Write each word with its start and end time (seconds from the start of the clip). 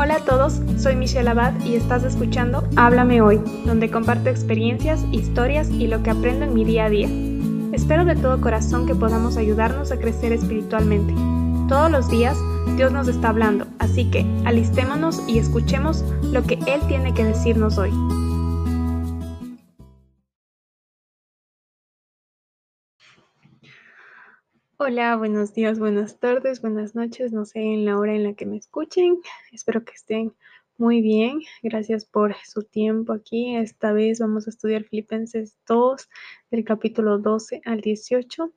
Hola 0.00 0.14
a 0.14 0.24
todos, 0.24 0.60
soy 0.76 0.94
Michelle 0.94 1.28
Abad 1.28 1.54
y 1.64 1.74
estás 1.74 2.04
escuchando 2.04 2.62
Háblame 2.76 3.20
Hoy, 3.20 3.40
donde 3.66 3.90
comparto 3.90 4.28
experiencias, 4.30 5.04
historias 5.10 5.70
y 5.70 5.88
lo 5.88 6.04
que 6.04 6.10
aprendo 6.10 6.44
en 6.44 6.54
mi 6.54 6.64
día 6.64 6.84
a 6.84 6.88
día. 6.88 7.08
Espero 7.72 8.04
de 8.04 8.14
todo 8.14 8.40
corazón 8.40 8.86
que 8.86 8.94
podamos 8.94 9.36
ayudarnos 9.36 9.90
a 9.90 9.98
crecer 9.98 10.30
espiritualmente. 10.30 11.12
Todos 11.68 11.90
los 11.90 12.08
días 12.08 12.36
Dios 12.76 12.92
nos 12.92 13.08
está 13.08 13.30
hablando, 13.30 13.66
así 13.80 14.08
que 14.08 14.24
alistémonos 14.44 15.20
y 15.26 15.40
escuchemos 15.40 16.04
lo 16.22 16.44
que 16.44 16.60
Él 16.68 16.80
tiene 16.86 17.12
que 17.12 17.24
decirnos 17.24 17.76
hoy. 17.76 17.90
Hola, 24.80 25.16
buenos 25.16 25.54
días, 25.54 25.80
buenas 25.80 26.20
tardes, 26.20 26.62
buenas 26.62 26.94
noches, 26.94 27.32
no 27.32 27.44
sé 27.44 27.58
en 27.58 27.84
la 27.84 27.98
hora 27.98 28.14
en 28.14 28.22
la 28.22 28.34
que 28.34 28.46
me 28.46 28.56
escuchen. 28.56 29.20
Espero 29.50 29.84
que 29.84 29.90
estén 29.90 30.32
muy 30.76 31.02
bien. 31.02 31.40
Gracias 31.64 32.04
por 32.04 32.36
su 32.44 32.62
tiempo 32.62 33.12
aquí. 33.12 33.56
Esta 33.56 33.92
vez 33.92 34.20
vamos 34.20 34.46
a 34.46 34.50
estudiar 34.50 34.84
Filipenses 34.84 35.58
2, 35.66 36.08
del 36.52 36.64
capítulo 36.64 37.18
12 37.18 37.60
al 37.64 37.80
18. 37.80 38.52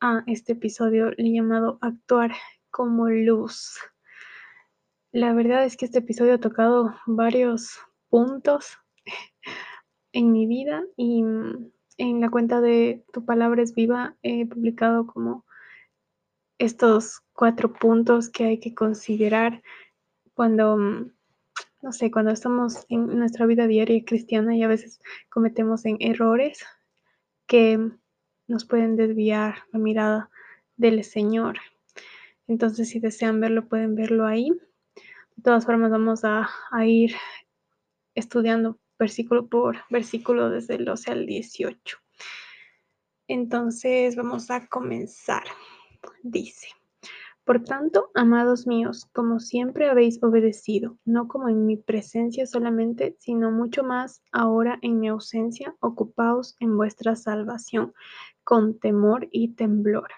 A 0.00 0.24
este 0.26 0.54
episodio 0.54 1.12
le 1.12 1.28
he 1.28 1.32
llamado 1.32 1.78
Actuar 1.80 2.32
como 2.72 3.08
luz. 3.08 3.78
La 5.12 5.32
verdad 5.32 5.64
es 5.64 5.76
que 5.76 5.84
este 5.84 6.00
episodio 6.00 6.34
ha 6.34 6.40
tocado 6.40 6.92
varios 7.06 7.78
puntos 8.08 8.78
en 10.12 10.32
mi 10.32 10.48
vida 10.48 10.82
y 10.96 11.22
en 11.98 12.20
la 12.20 12.30
cuenta 12.30 12.60
de 12.60 13.04
Tu 13.12 13.24
Palabra 13.24 13.62
es 13.62 13.76
Viva 13.76 14.16
he 14.22 14.44
publicado 14.44 15.06
como 15.06 15.44
estos 16.64 17.22
cuatro 17.32 17.72
puntos 17.72 18.30
que 18.30 18.44
hay 18.44 18.60
que 18.60 18.72
considerar 18.72 19.62
cuando, 20.32 20.76
mm, 20.76 21.12
no 21.82 21.92
sé, 21.92 22.12
cuando 22.12 22.30
estamos 22.30 22.86
en 22.88 23.18
nuestra 23.18 23.46
vida 23.46 23.66
diaria 23.66 24.04
cristiana 24.04 24.54
y 24.54 24.62
a 24.62 24.68
veces 24.68 25.00
cometemos 25.28 25.84
en 25.86 25.96
errores 26.00 26.64
que 27.48 27.90
nos 28.46 28.64
pueden 28.64 28.94
desviar 28.94 29.56
la 29.72 29.80
mirada 29.80 30.30
del 30.76 31.02
Señor. 31.02 31.58
Entonces, 32.46 32.90
si 32.90 33.00
desean 33.00 33.40
verlo, 33.40 33.66
pueden 33.66 33.96
verlo 33.96 34.24
ahí. 34.24 34.50
De 35.34 35.42
todas 35.42 35.66
formas, 35.66 35.90
vamos 35.90 36.24
a, 36.24 36.48
a 36.70 36.86
ir 36.86 37.16
estudiando 38.14 38.78
versículo 39.00 39.48
por 39.48 39.78
versículo 39.90 40.48
desde 40.48 40.76
el 40.76 40.84
12 40.84 41.10
al 41.10 41.26
18. 41.26 41.98
Entonces, 43.26 44.14
vamos 44.14 44.48
a 44.50 44.68
comenzar 44.68 45.42
dice, 46.22 46.68
Por 47.44 47.64
tanto, 47.64 48.10
amados 48.14 48.66
míos, 48.66 49.08
como 49.12 49.40
siempre 49.40 49.88
habéis 49.88 50.22
obedecido, 50.22 50.98
no 51.04 51.28
como 51.28 51.48
en 51.48 51.66
mi 51.66 51.76
presencia 51.76 52.46
solamente, 52.46 53.16
sino 53.18 53.50
mucho 53.50 53.82
más 53.82 54.22
ahora 54.32 54.78
en 54.82 55.00
mi 55.00 55.08
ausencia, 55.08 55.74
ocupaos 55.80 56.56
en 56.60 56.76
vuestra 56.76 57.16
salvación, 57.16 57.92
con 58.44 58.78
temor 58.78 59.28
y 59.30 59.54
temblor. 59.54 60.08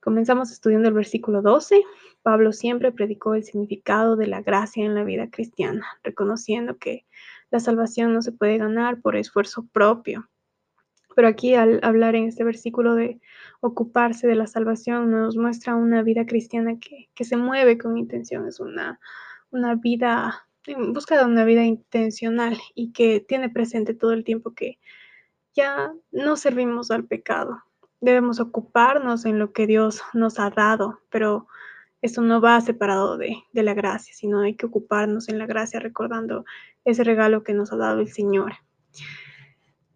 Comenzamos 0.00 0.52
estudiando 0.52 0.88
el 0.88 0.94
versículo 0.94 1.42
12. 1.42 1.82
Pablo 2.22 2.52
siempre 2.52 2.92
predicó 2.92 3.34
el 3.34 3.42
significado 3.42 4.14
de 4.14 4.28
la 4.28 4.40
gracia 4.40 4.84
en 4.84 4.94
la 4.94 5.02
vida 5.02 5.30
cristiana, 5.30 5.84
reconociendo 6.04 6.78
que 6.78 7.06
la 7.50 7.60
salvación 7.60 8.12
no 8.12 8.22
se 8.22 8.32
puede 8.32 8.58
ganar 8.58 9.00
por 9.00 9.16
esfuerzo 9.16 9.66
propio, 9.72 10.28
pero 11.16 11.28
aquí 11.28 11.54
al 11.54 11.80
hablar 11.82 12.14
en 12.14 12.24
este 12.24 12.44
versículo 12.44 12.94
de 12.94 13.18
ocuparse 13.60 14.26
de 14.26 14.34
la 14.34 14.46
salvación, 14.46 15.10
nos 15.10 15.34
muestra 15.38 15.74
una 15.74 16.02
vida 16.02 16.26
cristiana 16.26 16.78
que, 16.78 17.08
que 17.14 17.24
se 17.24 17.38
mueve 17.38 17.78
con 17.78 17.96
intención, 17.96 18.46
es 18.46 18.60
una, 18.60 19.00
una 19.48 19.76
vida, 19.76 20.46
en 20.66 20.92
busca 20.92 21.16
de 21.16 21.24
una 21.24 21.44
vida 21.44 21.64
intencional 21.64 22.58
y 22.74 22.92
que 22.92 23.20
tiene 23.20 23.48
presente 23.48 23.94
todo 23.94 24.12
el 24.12 24.24
tiempo 24.24 24.52
que 24.52 24.78
ya 25.54 25.90
no 26.12 26.36
servimos 26.36 26.90
al 26.90 27.06
pecado. 27.06 27.62
Debemos 28.02 28.38
ocuparnos 28.38 29.24
en 29.24 29.38
lo 29.38 29.54
que 29.54 29.66
Dios 29.66 30.02
nos 30.12 30.38
ha 30.38 30.50
dado, 30.50 31.00
pero 31.08 31.48
esto 32.02 32.20
no 32.20 32.42
va 32.42 32.60
separado 32.60 33.16
de, 33.16 33.38
de 33.54 33.62
la 33.62 33.72
gracia, 33.72 34.12
sino 34.14 34.40
hay 34.42 34.54
que 34.54 34.66
ocuparnos 34.66 35.30
en 35.30 35.38
la 35.38 35.46
gracia 35.46 35.80
recordando 35.80 36.44
ese 36.84 37.04
regalo 37.04 37.42
que 37.42 37.54
nos 37.54 37.72
ha 37.72 37.76
dado 37.76 38.00
el 38.00 38.12
Señor. 38.12 38.52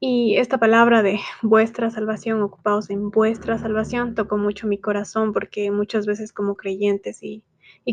Y 0.02 0.38
esta 0.38 0.56
palabra 0.56 1.02
de 1.02 1.20
vuestra 1.42 1.90
salvación, 1.90 2.40
ocupados 2.40 2.88
en 2.88 3.10
vuestra 3.10 3.58
salvación, 3.58 4.14
tocó 4.14 4.38
mucho 4.38 4.66
mi 4.66 4.78
corazón 4.78 5.34
porque 5.34 5.70
muchas 5.70 6.06
veces 6.06 6.32
como 6.32 6.56
creyentes 6.56 7.22
y, 7.22 7.44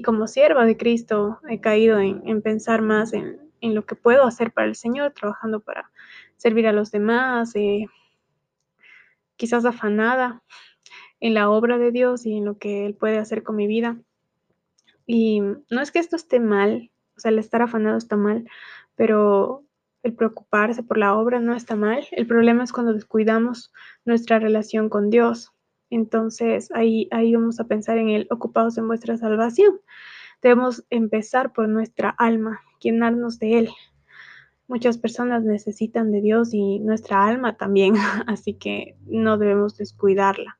como 0.05 0.27
sierva 0.27 0.65
de 0.65 0.77
Cristo 0.77 1.39
he 1.49 1.59
caído 1.59 1.99
en, 1.99 2.41
pensar 2.41 2.81
más 2.81 3.11
en, 3.11 3.41
lo 3.61 3.85
que 3.85 3.95
puedo 3.95 4.23
hacer 4.23 4.53
para 4.53 4.67
el 4.67 4.75
Señor, 4.75 5.11
trabajando 5.11 5.59
para 5.59 5.91
servir 6.37 6.67
a 6.67 6.71
los 6.71 6.91
demás, 6.91 7.53
eh, 7.55 7.87
quizás 9.35 9.65
afanada 9.65 10.43
en 11.19 11.33
la 11.33 11.49
obra 11.49 11.77
de 11.77 11.91
Dios 11.91 12.25
y 12.25 12.37
en 12.37 12.45
lo 12.45 12.57
que 12.57 12.85
Él 12.85 12.95
puede 12.95 13.17
hacer 13.17 13.43
con 13.43 13.57
mi 13.57 13.67
vida. 13.67 13.97
Y 15.05 15.41
no 15.41 15.81
es 15.81 15.91
que 15.91 15.99
esto 15.99 16.15
esté 16.15 16.39
mal, 16.39 16.89
o 17.17 17.19
sea, 17.19 17.31
el 17.31 17.39
estar 17.39 17.61
afanado 17.61 17.97
está 17.97 18.15
mal, 18.15 18.47
pero 18.95 19.66
el 20.07 20.15
preocuparse 20.15 20.83
por 20.83 20.97
la 20.97 21.15
obra 21.15 21.39
no 21.39 21.53
está 21.53 21.75
mal. 21.75 22.05
El 22.11 22.25
problema 22.25 22.63
es 22.63 22.71
cuando 22.71 22.93
descuidamos 22.93 23.71
nuestra 24.05 24.39
relación 24.39 24.89
con 24.89 25.09
Dios. 25.09 25.51
Entonces 25.89 26.69
ahí, 26.73 27.07
ahí 27.11 27.33
vamos 27.33 27.59
a 27.59 27.65
pensar 27.65 27.97
en 27.97 28.09
el 28.09 28.27
ocupados 28.29 28.77
en 28.77 28.87
vuestra 28.87 29.17
salvación. 29.17 29.79
Debemos 30.41 30.85
empezar 30.89 31.53
por 31.53 31.67
nuestra 31.67 32.09
alma, 32.09 32.61
llenarnos 32.79 33.39
de 33.39 33.59
Él. 33.59 33.69
Muchas 34.67 34.97
personas 34.97 35.43
necesitan 35.43 36.11
de 36.11 36.21
Dios 36.21 36.53
y 36.53 36.79
nuestra 36.79 37.25
alma 37.25 37.57
también, 37.57 37.95
así 38.27 38.53
que 38.53 38.97
no 39.05 39.37
debemos 39.37 39.77
descuidarla. 39.77 40.59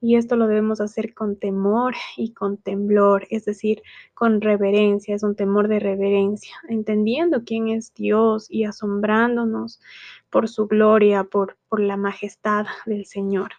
Y 0.00 0.16
esto 0.16 0.36
lo 0.36 0.46
debemos 0.46 0.80
hacer 0.80 1.14
con 1.14 1.36
temor 1.36 1.94
y 2.16 2.32
con 2.32 2.58
temblor, 2.58 3.26
es 3.30 3.44
decir, 3.44 3.82
con 4.14 4.40
reverencia, 4.40 5.14
es 5.14 5.22
un 5.22 5.34
temor 5.34 5.68
de 5.68 5.80
reverencia, 5.80 6.54
entendiendo 6.68 7.44
quién 7.44 7.68
es 7.68 7.94
Dios 7.94 8.46
y 8.50 8.64
asombrándonos 8.64 9.80
por 10.30 10.48
su 10.48 10.66
gloria, 10.66 11.24
por, 11.24 11.56
la 11.70 11.96
majestad 11.96 12.66
del 12.86 13.04
Señor. 13.04 13.52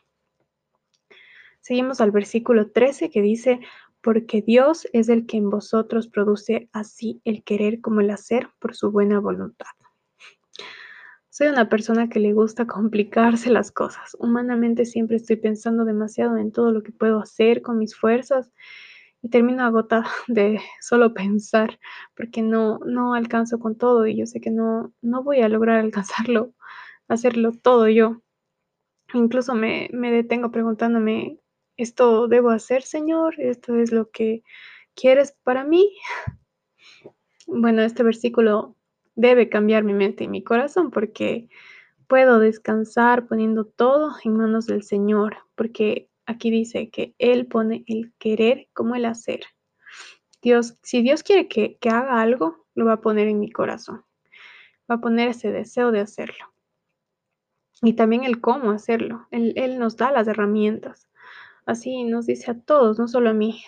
Seguimos 1.62 2.02
al 2.02 2.12
versículo 2.12 2.72
13 2.72 3.10
que 3.10 3.22
dice, 3.22 3.60
porque 4.02 4.42
Dios 4.42 4.88
es 4.94 5.10
el 5.10 5.26
que 5.26 5.38
en 5.38 5.50
vosotros 5.50 6.08
produce 6.08 6.70
así 6.72 7.22
el 7.26 7.44
querer 7.44 7.82
como 7.82 8.02
el 8.02 8.10
hacer 8.10 8.50
por 8.60 8.76
su 8.76 8.92
buena 8.92 9.20
voluntad. 9.20 9.68
Soy 11.38 11.50
una 11.50 11.70
persona 11.70 12.10
que 12.10 12.20
le 12.20 12.34
gusta 12.34 12.66
complicarse 12.66 13.52
las 13.52 13.72
cosas. 13.72 14.18
Humanamente 14.20 14.86
siempre 14.86 15.18
estoy 15.18 15.36
pensando 15.36 15.86
demasiado 15.86 16.36
en 16.38 16.52
todo 16.52 16.72
lo 16.72 16.82
que 16.82 16.92
puedo 16.92 17.20
hacer 17.20 17.62
con 17.62 17.78
mis 17.78 17.96
fuerzas 17.96 18.52
y 19.22 19.30
termino 19.30 19.64
agotada 19.64 20.08
de 20.28 20.60
solo 20.82 21.14
pensar 21.14 21.80
porque 22.16 22.42
no, 22.42 22.80
no 22.88 23.14
alcanzo 23.14 23.60
con 23.60 23.78
todo 23.78 24.08
y 24.08 24.18
yo 24.18 24.26
sé 24.26 24.42
que 24.42 24.50
no, 24.50 24.92
no 25.04 25.22
voy 25.22 25.42
a 25.42 25.48
lograr 25.48 25.78
alcanzarlo, 25.78 26.56
hacerlo 27.08 27.52
todo 27.52 27.88
yo. 27.88 28.24
Incluso 29.14 29.54
me, 29.54 29.90
me 29.94 30.10
detengo 30.12 30.50
preguntándome, 30.50 31.38
¿esto 31.76 32.28
debo 32.28 32.50
hacer, 32.50 32.82
Señor? 32.82 33.40
¿Esto 33.40 33.76
es 33.76 33.92
lo 33.92 34.10
que 34.10 34.42
quieres 34.96 35.38
para 35.44 35.64
mí? 35.64 35.88
Bueno, 37.46 37.84
este 37.84 38.02
versículo 38.02 38.77
debe 39.18 39.50
cambiar 39.50 39.84
mi 39.84 39.94
mente 39.94 40.24
y 40.24 40.28
mi 40.30 40.44
corazón 40.44 40.92
porque 40.92 41.50
puedo 42.08 42.40
descansar 42.40 43.28
poniendo 43.28 43.66
todo 43.66 44.16
en 44.24 44.38
manos 44.38 44.68
del 44.68 44.84
Señor, 44.84 45.38
porque 45.56 46.10
aquí 46.26 46.52
dice 46.52 46.90
que 46.90 47.14
Él 47.18 47.48
pone 47.48 47.84
el 47.88 48.14
querer 48.20 48.70
como 48.74 48.96
el 48.96 49.06
hacer. 49.06 49.42
Dios, 50.42 50.78
si 50.84 51.02
Dios 51.02 51.24
quiere 51.24 51.48
que, 51.48 51.78
haga 51.90 52.22
algo, 52.22 52.66
lo 52.76 52.86
va 52.86 52.94
a 52.94 53.02
poner 53.02 53.28
en 53.28 53.40
mi 53.40 53.52
corazón. 53.52 54.06
Va 54.90 54.96
a 54.96 55.02
poner 55.02 55.30
ese 55.30 55.52
deseo 55.52 55.92
de 55.92 56.00
hacerlo. 56.00 56.46
Y 57.82 57.94
también 57.94 58.24
el 58.24 58.40
cómo 58.40 58.72
hacerlo. 58.72 59.28
Él, 59.32 59.54
él 59.58 59.80
nos 59.80 59.98
da 59.98 60.12
las 60.12 60.28
herramientas. 60.28 61.10
Así 61.66 62.04
nos 62.04 62.28
dice 62.28 62.52
a 62.52 62.60
todos, 62.60 63.00
no 63.00 63.08
solo 63.08 63.32
a 63.32 63.34
mí 63.34 63.64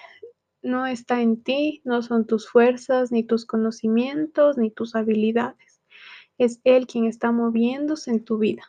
no 0.62 0.86
está 0.86 1.22
en 1.22 1.42
ti, 1.42 1.82
no 1.86 2.02
son 2.02 2.26
tus 2.26 2.50
fuerzas, 2.50 3.12
ni 3.12 3.24
tus 3.24 3.46
conocimientos, 3.46 4.58
ni 4.58 4.72
tus 4.72 4.96
habilidades. 4.96 5.82
Es 6.38 6.60
Él 6.64 6.88
quien 6.88 7.06
está 7.06 7.32
moviéndose 7.32 8.12
en 8.12 8.24
tu 8.24 8.38
vida. 8.38 8.64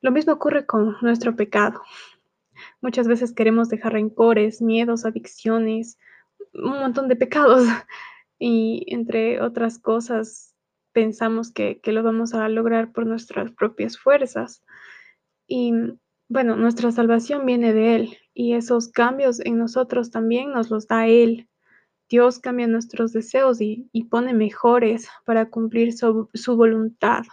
Lo 0.00 0.10
mismo 0.10 0.32
ocurre 0.32 0.66
con 0.66 0.96
nuestro 1.00 1.36
pecado. 1.36 1.82
Muchas 2.80 3.08
veces 3.08 3.32
queremos 3.32 3.68
dejar 3.68 3.94
rencores, 3.94 4.60
miedos, 4.60 5.04
adicciones, 5.04 5.98
un 6.52 6.78
montón 6.80 7.08
de 7.08 7.16
pecados 7.16 7.66
y 8.38 8.84
entre 8.88 9.40
otras 9.40 9.78
cosas 9.78 10.54
pensamos 10.92 11.52
que, 11.52 11.80
lo 11.84 12.02
vamos 12.02 12.34
a 12.34 12.48
lograr 12.48 12.92
por 12.92 13.06
nuestras 13.06 13.50
propias 13.52 13.98
fuerzas. 13.98 14.62
Y 15.46 15.72
bueno, 16.30 16.54
nuestra 16.54 16.92
salvación 16.92 17.44
viene 17.44 17.74
de 17.74 17.96
Él 17.96 18.18
y 18.34 18.54
esos 18.54 18.86
cambios 18.86 19.40
en 19.40 19.58
nosotros 19.58 20.12
también 20.12 20.52
nos 20.52 20.70
los 20.70 20.86
da 20.86 21.08
Él. 21.08 21.48
Dios 22.08 22.38
cambia 22.38 22.68
nuestros 22.68 23.12
deseos 23.12 23.60
y, 23.60 23.90
pone 24.08 24.32
mejores 24.32 25.08
para 25.24 25.50
cumplir 25.50 25.92
su, 25.92 26.30
su 26.32 26.56
voluntad. 26.56 27.24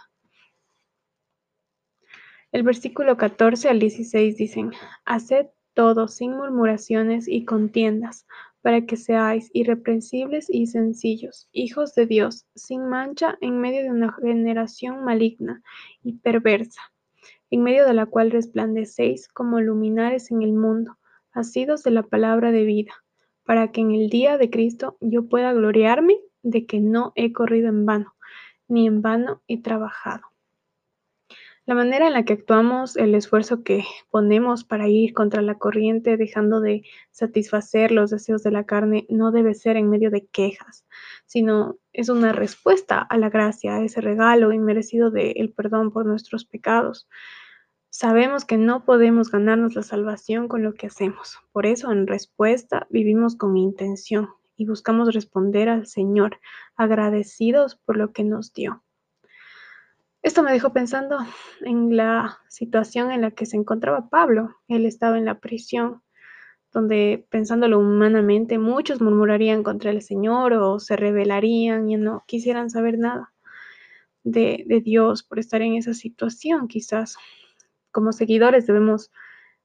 El 2.50 2.64
versículo 2.64 3.16
14 3.16 3.68
al 3.68 3.78
16 3.78 4.36
dicen, 4.36 4.72
Haced 5.04 5.46
todo 5.74 6.08
sin 6.08 6.32
murmuraciones 6.32 7.28
y 7.28 7.44
contiendas, 7.44 8.26
para 8.62 8.84
que 8.84 8.96
seáis 8.96 9.48
irreprensibles 9.52 10.50
y 10.50 10.66
sencillos, 10.66 11.48
hijos 11.52 11.94
de 11.94 12.06
Dios, 12.06 12.46
sin 12.56 12.88
mancha 12.88 13.38
en 13.40 13.60
medio 13.60 13.84
de 13.84 13.90
una 13.90 14.12
generación 14.12 15.04
maligna 15.04 15.62
y 16.02 16.14
perversa, 16.14 16.80
en 17.50 17.62
medio 17.62 17.86
de 17.86 17.94
la 17.94 18.06
cual 18.06 18.30
resplandecéis 18.30 19.28
como 19.28 19.60
luminares 19.60 20.30
en 20.30 20.42
el 20.42 20.52
mundo, 20.52 20.98
asidos 21.32 21.82
de 21.82 21.90
la 21.90 22.02
palabra 22.02 22.50
de 22.52 22.64
vida, 22.64 22.92
para 23.44 23.72
que 23.72 23.80
en 23.80 23.92
el 23.92 24.10
día 24.10 24.38
de 24.38 24.50
Cristo 24.50 24.96
yo 25.00 25.28
pueda 25.28 25.52
gloriarme 25.52 26.18
de 26.42 26.66
que 26.66 26.80
no 26.80 27.12
he 27.14 27.32
corrido 27.32 27.68
en 27.68 27.86
vano, 27.86 28.14
ni 28.68 28.86
en 28.86 29.02
vano 29.02 29.42
he 29.48 29.62
trabajado. 29.62 30.22
La 31.68 31.74
manera 31.74 32.06
en 32.06 32.14
la 32.14 32.24
que 32.24 32.32
actuamos, 32.32 32.96
el 32.96 33.14
esfuerzo 33.14 33.62
que 33.62 33.84
ponemos 34.08 34.64
para 34.64 34.88
ir 34.88 35.12
contra 35.12 35.42
la 35.42 35.58
corriente, 35.58 36.16
dejando 36.16 36.62
de 36.62 36.82
satisfacer 37.10 37.92
los 37.92 38.08
deseos 38.08 38.42
de 38.42 38.50
la 38.50 38.64
carne, 38.64 39.04
no 39.10 39.32
debe 39.32 39.52
ser 39.52 39.76
en 39.76 39.90
medio 39.90 40.10
de 40.10 40.26
quejas, 40.26 40.86
sino 41.26 41.76
es 41.92 42.08
una 42.08 42.32
respuesta 42.32 43.00
a 43.00 43.18
la 43.18 43.28
gracia, 43.28 43.76
a 43.76 43.84
ese 43.84 44.00
regalo 44.00 44.50
inmerecido 44.52 45.10
del 45.10 45.52
perdón 45.52 45.92
por 45.92 46.06
nuestros 46.06 46.46
pecados. 46.46 47.06
Sabemos 47.90 48.44
que 48.44 48.58
no 48.58 48.84
podemos 48.84 49.30
ganarnos 49.30 49.74
la 49.74 49.82
salvación 49.82 50.48
con 50.48 50.62
lo 50.62 50.74
que 50.74 50.86
hacemos. 50.86 51.38
Por 51.52 51.66
eso, 51.66 51.90
en 51.90 52.06
respuesta, 52.06 52.86
vivimos 52.90 53.36
con 53.36 53.56
intención 53.56 54.28
y 54.56 54.66
buscamos 54.66 55.14
responder 55.14 55.68
al 55.68 55.86
Señor, 55.86 56.38
agradecidos 56.76 57.76
por 57.76 57.96
lo 57.96 58.12
que 58.12 58.24
nos 58.24 58.52
dio. 58.52 58.82
Esto 60.22 60.42
me 60.42 60.52
dejó 60.52 60.72
pensando 60.72 61.18
en 61.60 61.96
la 61.96 62.38
situación 62.48 63.12
en 63.12 63.22
la 63.22 63.30
que 63.30 63.46
se 63.46 63.56
encontraba 63.56 64.10
Pablo. 64.10 64.56
Él 64.66 64.84
estaba 64.84 65.16
en 65.16 65.24
la 65.24 65.38
prisión, 65.38 66.02
donde 66.72 67.26
pensándolo 67.30 67.78
humanamente, 67.78 68.58
muchos 68.58 69.00
murmurarían 69.00 69.62
contra 69.62 69.90
el 69.90 70.02
Señor 70.02 70.52
o 70.54 70.80
se 70.80 70.96
rebelarían 70.96 71.88
y 71.88 71.96
no 71.96 72.24
quisieran 72.26 72.68
saber 72.68 72.98
nada 72.98 73.32
de, 74.24 74.82
Dios 74.84 75.22
por 75.22 75.38
estar 75.38 75.62
en 75.62 75.74
esa 75.74 75.94
situación. 75.94 76.68
Quizás 76.68 77.16
como 77.92 78.12
seguidores 78.12 78.66
debemos 78.66 79.10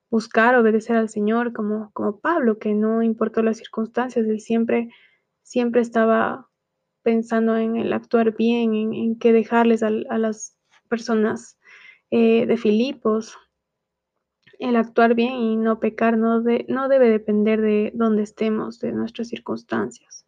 buscar 0.09 0.55
obedecer 0.55 0.95
al 0.95 1.09
Señor 1.09 1.53
como, 1.53 1.91
como 1.93 2.19
Pablo, 2.19 2.59
que 2.59 2.73
no 2.73 3.01
importó 3.01 3.41
las 3.41 3.57
circunstancias, 3.57 4.27
él 4.27 4.39
siempre, 4.39 4.89
siempre 5.41 5.81
estaba 5.81 6.49
pensando 7.01 7.57
en 7.57 7.77
el 7.77 7.91
actuar 7.93 8.35
bien, 8.35 8.73
en, 8.75 8.93
en 8.93 9.17
qué 9.17 9.33
dejarles 9.33 9.83
a, 9.83 9.89
las 9.89 10.55
personas 10.87 11.57
eh, 12.11 12.45
de 12.45 12.57
Filipos. 12.57 13.37
El 14.59 14.75
actuar 14.75 15.15
bien 15.15 15.33
y 15.33 15.55
no 15.55 15.79
pecar 15.79 16.17
no, 16.17 16.43
no 16.67 16.87
debe 16.89 17.09
depender 17.09 17.59
de 17.59 17.91
dónde 17.95 18.21
estemos, 18.23 18.79
de 18.79 18.91
nuestras 18.91 19.27
circunstancias. 19.29 20.25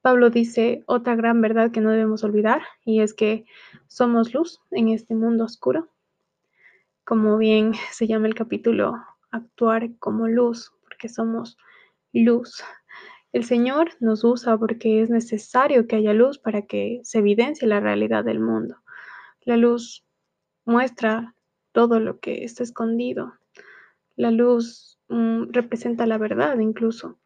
Pablo 0.00 0.30
dice 0.30 0.82
otra 0.86 1.14
gran 1.14 1.40
verdad 1.40 1.70
que 1.70 1.80
no 1.80 1.90
debemos 1.90 2.24
olvidar 2.24 2.62
y 2.84 3.00
es 3.00 3.14
que 3.14 3.44
somos 3.86 4.34
luz 4.34 4.60
en 4.70 4.88
este 4.88 5.14
mundo 5.14 5.44
oscuro. 5.44 5.88
Como 7.04 7.36
bien 7.36 7.72
se 7.92 8.06
llama 8.06 8.26
el 8.26 8.34
capítulo, 8.34 8.96
actuar 9.30 9.96
como 9.98 10.28
luz, 10.28 10.72
porque 10.82 11.08
somos 11.08 11.56
luz. 12.12 12.62
El 13.32 13.44
Señor 13.44 13.90
nos 14.00 14.22
usa 14.22 14.56
porque 14.56 15.02
es 15.02 15.10
necesario 15.10 15.86
que 15.86 15.96
haya 15.96 16.12
luz 16.12 16.38
para 16.38 16.62
que 16.62 17.00
se 17.02 17.18
evidencie 17.18 17.66
la 17.66 17.80
realidad 17.80 18.24
del 18.24 18.38
mundo. 18.38 18.76
La 19.40 19.56
luz 19.56 20.06
muestra 20.64 21.34
todo 21.72 21.98
lo 21.98 22.20
que 22.20 22.44
está 22.44 22.62
escondido. 22.62 23.34
La 24.14 24.30
luz 24.30 25.00
mm, 25.08 25.50
representa 25.50 26.06
la 26.06 26.16
verdad 26.16 26.58
incluso. 26.60 27.18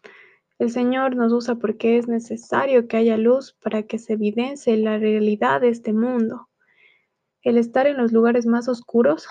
El 0.58 0.70
Señor 0.70 1.14
nos 1.14 1.32
usa 1.32 1.56
porque 1.56 1.98
es 1.98 2.08
necesario 2.08 2.88
que 2.88 2.96
haya 2.96 3.16
luz 3.16 3.52
para 3.62 3.82
que 3.82 3.98
se 3.98 4.14
evidencie 4.14 4.76
la 4.78 4.98
realidad 4.98 5.60
de 5.60 5.68
este 5.68 5.92
mundo. 5.92 6.48
El 7.42 7.58
estar 7.58 7.86
en 7.86 7.98
los 7.98 8.12
lugares 8.12 8.46
más 8.46 8.68
oscuros 8.68 9.28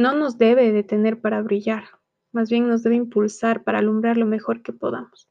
no 0.00 0.14
nos 0.14 0.38
debe 0.38 0.72
detener 0.72 1.20
para 1.20 1.42
brillar, 1.42 1.84
más 2.32 2.48
bien 2.48 2.66
nos 2.66 2.82
debe 2.82 2.96
impulsar 2.96 3.64
para 3.64 3.80
alumbrar 3.80 4.16
lo 4.16 4.24
mejor 4.24 4.62
que 4.62 4.72
podamos. 4.72 5.28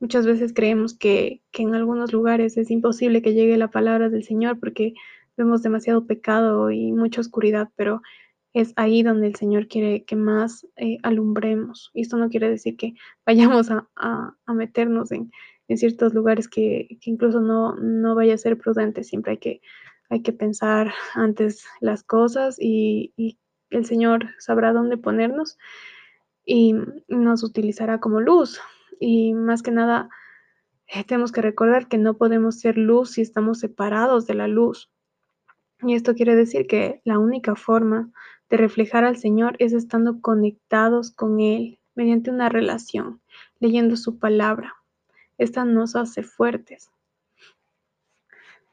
Muchas 0.00 0.26
veces 0.26 0.54
creemos 0.54 0.96
que, 0.96 1.42
en 1.52 1.74
algunos 1.74 2.14
lugares 2.14 2.56
es 2.56 2.70
imposible 2.70 3.20
que 3.20 3.34
llegue 3.34 3.58
la 3.58 3.70
palabra 3.70 4.08
del 4.08 4.24
Señor 4.24 4.58
porque 4.58 4.94
vemos 5.36 5.62
demasiado 5.62 6.06
pecado 6.06 6.70
y 6.70 6.92
mucha 6.92 7.20
oscuridad, 7.20 7.68
pero 7.76 8.00
es 8.54 8.72
ahí 8.76 9.02
donde 9.02 9.26
el 9.26 9.34
Señor 9.34 9.68
quiere 9.68 10.04
que 10.04 10.16
más 10.16 10.66
eh, 10.76 10.96
alumbremos. 11.02 11.90
Y 11.92 12.00
esto 12.00 12.16
no 12.16 12.30
quiere 12.30 12.48
decir 12.48 12.76
que 12.78 12.94
vayamos 13.26 13.70
a, 13.70 14.34
meternos 14.48 15.12
en, 15.12 15.30
ciertos 15.76 16.14
lugares 16.14 16.48
que, 16.48 16.88
incluso 17.02 17.40
no, 17.40 17.74
no, 17.76 18.14
vaya 18.14 18.34
a 18.34 18.38
ser 18.38 18.56
prudente. 18.56 19.04
Siempre 19.04 19.32
hay 19.32 19.38
que, 19.38 19.60
hay 20.08 20.22
que 20.22 20.32
pensar 20.32 20.94
antes 21.14 21.66
las 21.80 22.02
cosas 22.02 22.56
y 22.58 23.12
el 23.70 23.84
Señor 23.84 24.28
sabrá 24.38 24.72
dónde 24.72 24.96
ponernos 24.96 25.58
y 26.44 26.74
nos 27.08 27.42
utilizará 27.42 27.98
como 28.00 28.20
luz 28.20 28.60
y 29.00 29.34
más 29.34 29.62
que 29.62 29.70
nada, 29.70 30.08
eh, 30.86 31.04
tenemos 31.04 31.32
que 31.32 31.42
recordar 31.42 31.88
que 31.88 31.98
no 31.98 32.16
podemos 32.16 32.60
ser 32.60 32.78
luz 32.78 33.12
si 33.12 33.22
estamos 33.22 33.58
separados 33.58 34.26
de 34.26 34.34
la 34.34 34.48
luz. 34.48 34.90
Y 35.82 35.94
esto 35.94 36.14
quiere 36.14 36.36
decir 36.36 36.66
que 36.66 37.00
la 37.04 37.18
única 37.18 37.54
forma 37.54 38.10
de 38.48 38.56
reflejar 38.56 39.04
al 39.04 39.16
Señor 39.16 39.56
es 39.58 39.72
estando 39.72 40.20
conectados 40.20 41.10
con 41.10 41.40
Él 41.40 41.78
mediante 41.94 42.30
una 42.30 42.48
relación, 42.48 43.20
leyendo 43.58 43.96
su 43.96 44.18
palabra. 44.18 44.74
Esta 45.38 45.64
nos 45.64 45.96
hace 45.96 46.22
fuertes. 46.22 46.90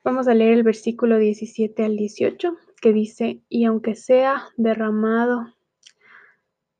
Vamos 0.03 0.27
a 0.27 0.33
leer 0.33 0.53
el 0.53 0.63
versículo 0.63 1.17
17 1.17 1.83
al 1.83 1.97
18 1.97 2.57
que 2.83 2.91
dice, 2.91 3.41
y 3.47 3.63
aunque 3.63 3.95
sea 3.95 4.49
derramado 4.57 5.55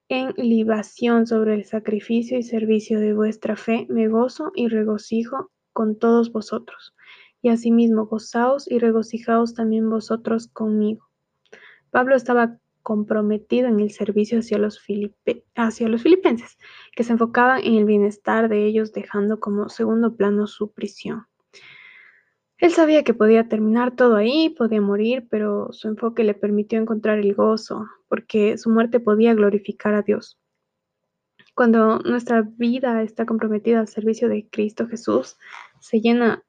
en 0.10 0.34
libación 0.36 1.26
sobre 1.26 1.54
el 1.54 1.64
sacrificio 1.64 2.38
y 2.38 2.44
servicio 2.44 3.00
de 3.00 3.14
vuestra 3.14 3.56
fe, 3.56 3.88
me 3.90 4.10
gozo 4.10 4.52
y 4.54 4.68
regocijo 4.68 5.50
con 5.72 5.98
todos 5.98 6.34
vosotros. 6.34 6.94
Y 7.42 7.48
asimismo 7.48 8.08
gozaos 8.08 8.70
y 8.70 8.80
regocijaos 8.80 9.54
también 9.54 9.90
vosotros 9.90 10.50
conmigo. 10.50 11.08
Pablo 11.90 12.18
estaba 12.18 12.60
comprometido 12.82 13.70
en 13.70 13.80
el 13.80 13.92
servicio 13.92 14.40
hacia 14.40 14.58
los, 14.58 14.86
hacia 15.56 15.88
los 15.88 16.04
filipenses, 16.04 16.58
que 16.98 17.06
se 17.06 17.14
enfocaban 17.14 17.62
en 17.64 17.76
el 17.76 17.86
bienestar 17.86 18.50
de 18.50 18.66
ellos, 18.66 18.92
dejando 18.92 19.40
como 19.40 19.70
segundo 19.70 20.18
plano 20.18 20.48
su 20.48 20.74
prisión. 20.74 21.28
Él 22.64 22.72
sabía 22.72 23.04
que 23.04 23.14
podía 23.14 23.50
terminar 23.50 23.94
todo 23.94 24.16
ahí, 24.16 24.50
podía 24.50 24.80
morir, 24.80 25.28
pero 25.30 25.74
su 25.74 25.90
enfoque 25.90 26.24
le 26.24 26.34
permitió 26.34 26.80
encontrar 26.80 27.20
el 27.20 27.36
gozo, 27.36 27.90
porque 28.08 28.58
su 28.58 28.70
muerte 28.70 29.02
podía 29.02 29.34
glorificar 29.34 29.94
a 29.96 30.02
Dios. 30.02 30.40
Cuando 31.56 32.00
nuestra 32.00 32.42
vida 32.42 33.04
está 33.04 33.26
comprometida 33.26 33.82
al 33.82 33.90
servicio 33.90 34.30
de 34.30 34.48
Cristo 34.50 34.88
Jesús, 34.88 35.36
se 35.82 36.00
llena 36.00 36.42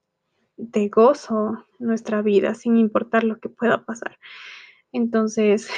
de 0.57 0.89
gozo 0.89 1.67
nuestra 1.81 2.23
vida, 2.23 2.55
sin 2.55 2.77
importar 2.77 3.25
lo 3.25 3.41
que 3.41 3.49
pueda 3.49 3.85
pasar. 3.85 4.17
Entonces, 4.93 5.69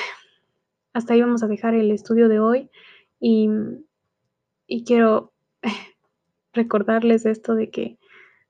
hasta 0.92 1.14
ahí 1.14 1.22
vamos 1.22 1.44
a 1.44 1.48
dejar 1.48 1.72
el 1.72 1.90
estudio 1.90 2.28
de 2.28 2.40
hoy 2.40 2.70
y, 3.18 3.48
y 4.66 4.84
quiero 4.84 5.32
recordarles 6.52 7.24
esto 7.24 7.54
de 7.54 7.70
que 7.70 7.98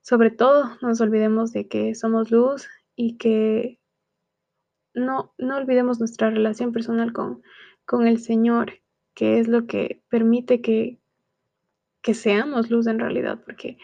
sobre 0.07 0.31
todo, 0.31 0.67
no 0.81 0.89
nos 0.89 1.01
olvidemos 1.01 1.53
de 1.53 1.67
que 1.67 1.97
somos 1.97 2.31
luz 2.31 2.69
y 2.95 3.17
que 3.17 3.81
no, 4.95 5.35
no 5.37 5.57
olvidemos 5.57 5.99
nuestra 5.99 6.31
relación 6.31 6.71
personal 6.71 7.13
con, 7.13 7.43
con 7.85 8.07
el 8.07 8.21
Señor, 8.21 8.75
que 9.15 9.41
es 9.41 9.49
lo 9.49 9.67
que 9.67 10.05
permite 10.09 10.61
que, 10.61 11.01
que 12.03 12.15
seamos 12.15 12.71
luz 12.71 12.87
en 12.87 13.01
realidad, 13.01 13.43
porque 13.45 13.79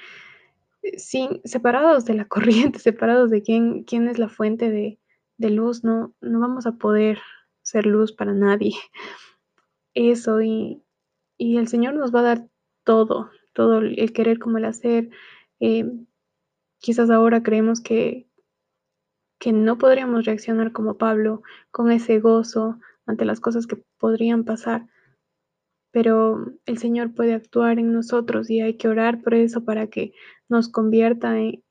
sin, 0.97 1.41
separados 1.43 2.05
de 2.05 2.15
la 2.15 2.25
corriente, 2.29 2.79
separados 2.79 3.29
de 3.31 3.43
quién, 3.43 3.83
quién 3.83 4.07
es 4.07 4.21
la 4.21 4.29
fuente 4.29 4.71
de, 4.71 5.01
de 5.39 5.51
luz, 5.51 5.83
no, 5.83 6.15
no 6.21 6.39
vamos 6.39 6.67
a 6.67 6.77
poder 6.77 7.19
ser 7.63 7.85
luz 7.85 8.13
para 8.13 8.33
nadie. 8.33 8.75
Eso 9.95 10.41
y, 10.41 10.85
y 11.37 11.57
el 11.57 11.67
Señor 11.67 11.95
nos 11.95 12.15
va 12.15 12.21
a 12.21 12.35
dar 12.35 12.49
todo, 12.85 13.29
todo 13.55 13.79
el 13.79 14.13
querer 14.13 14.39
como 14.39 14.59
el 14.59 14.67
hacer, 14.67 15.11
eh, 15.59 15.85
Quizás 16.83 17.11
ahora 17.11 17.45
creemos 17.45 17.81
que, 17.81 18.29
que 19.39 19.53
no 19.53 19.79
podríamos 19.79 20.25
reaccionar 20.25 20.73
como 20.73 20.99
Pablo 20.99 21.43
con 21.71 21.93
ese 21.93 22.19
gozo 22.19 22.81
ante 23.07 23.25
las 23.25 23.39
cosas 23.39 23.69
que 23.69 23.77
podrían 23.99 24.45
pasar. 24.45 24.89
pero 25.93 26.53
el 26.67 26.79
Señor 26.79 27.15
puede 27.15 27.35
actuar 27.35 27.79
en 27.79 27.93
nosotros 27.93 28.51
y 28.51 28.61
hay 28.63 28.77
que 28.79 28.89
orar 28.89 29.23
por 29.23 29.35
eso 29.35 29.65
para 29.65 29.87
que 29.87 30.13
nos 30.49 30.69
convierta 30.69 31.39
en, 31.39 31.63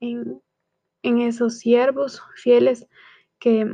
en 1.02 1.20
esos 1.20 1.58
siervos 1.58 2.22
fieles 2.36 2.88
que 3.38 3.68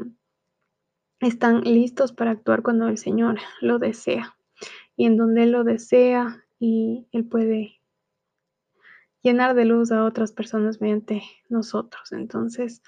están 1.21 1.61
listos 1.61 2.13
para 2.13 2.33
actuar 2.33 2.63
cuando 2.63 2.89
el 2.89 2.99
Señor 2.99 3.39
lo 3.61 3.79
desea 3.79 4.37
y 4.97 5.07
en 5.07 5.17
donde 5.17 5.45
Él 5.45 5.53
lo 5.53 5.63
desea 5.63 6.45
y 6.59 7.07
Él 7.13 7.27
puede 7.27 7.78
llenar 9.23 9.55
de 9.55 9.65
luz 9.65 9.91
a 9.93 10.05
otras 10.05 10.33
personas 10.33 10.81
mediante 10.81 11.23
nosotros. 11.49 12.13
Entonces, 12.13 12.83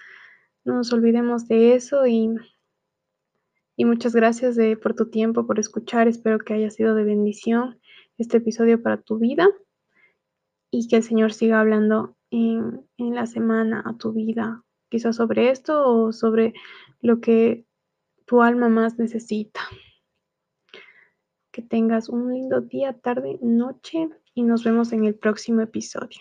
no 0.64 0.74
nos 0.74 0.92
olvidemos 0.92 1.48
de 1.48 1.74
eso 1.74 2.06
y, 2.06 2.30
y 3.76 3.84
muchas 3.84 4.14
gracias 4.14 4.56
de, 4.56 4.76
por 4.76 4.94
tu 4.94 5.10
tiempo, 5.10 5.46
por 5.46 5.58
escuchar. 5.58 6.08
Espero 6.08 6.38
que 6.38 6.54
haya 6.54 6.70
sido 6.70 6.94
de 6.94 7.04
bendición 7.04 7.80
este 8.18 8.38
episodio 8.38 8.82
para 8.82 9.00
tu 9.00 9.18
vida 9.18 9.48
y 10.70 10.88
que 10.88 10.96
el 10.96 11.02
Señor 11.02 11.32
siga 11.32 11.60
hablando 11.60 12.16
en, 12.30 12.86
en 12.98 13.14
la 13.14 13.26
semana 13.26 13.82
a 13.84 13.96
tu 13.96 14.12
vida, 14.12 14.64
quizás 14.88 15.16
sobre 15.16 15.50
esto 15.50 15.88
o 15.88 16.12
sobre 16.12 16.54
lo 17.00 17.20
que 17.20 17.66
tu 18.26 18.42
alma 18.42 18.68
más 18.68 18.98
necesita. 18.98 19.60
Que 21.50 21.62
tengas 21.62 22.08
un 22.08 22.32
lindo 22.32 22.60
día, 22.60 22.92
tarde, 22.92 23.38
noche 23.42 24.08
y 24.40 24.42
nos 24.42 24.64
vemos 24.64 24.92
en 24.92 25.04
el 25.04 25.14
próximo 25.14 25.60
episodio. 25.60 26.20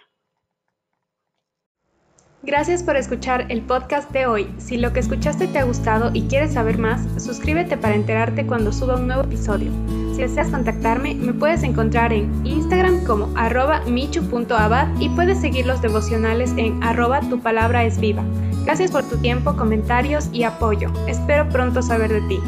Gracias 2.44 2.84
por 2.84 2.96
escuchar 2.96 3.46
el 3.50 3.62
podcast 3.62 4.12
de 4.12 4.26
hoy. 4.26 4.48
Si 4.58 4.78
lo 4.78 4.94
que 4.94 5.00
escuchaste 5.00 5.48
te 5.48 5.60
ha 5.60 5.66
gustado 5.66 6.12
y 6.14 6.24
quieres 6.24 6.54
saber 6.54 6.78
más, 6.78 7.02
suscríbete 7.22 7.78
para 7.78 7.96
enterarte 7.96 8.46
cuando 8.46 8.72
suba 8.72 8.96
un 8.96 9.08
nuevo 9.08 9.24
episodio. 9.24 9.72
Si 10.14 10.22
deseas 10.22 10.50
contactarme, 10.50 11.16
me 11.16 11.34
puedes 11.34 11.64
encontrar 11.64 12.14
en 12.14 12.46
Instagram 12.46 13.04
como 13.06 13.30
arroba 13.38 13.82
michu.abad 13.86 14.88
y 15.00 15.10
puedes 15.10 15.40
seguir 15.40 15.66
los 15.66 15.82
devocionales 15.82 16.54
en 16.58 16.82
arroba 16.84 17.22
tu 17.22 17.40
palabra 17.42 17.84
es 17.84 18.00
viva. 18.00 18.24
Gracias 18.64 18.92
por 18.92 19.04
tu 19.04 19.18
tiempo, 19.18 19.56
comentarios 19.56 20.30
y 20.32 20.44
apoyo. 20.44 20.92
Espero 21.08 21.48
pronto 21.50 21.82
saber 21.82 22.12
de 22.12 22.22
ti. 22.28 22.40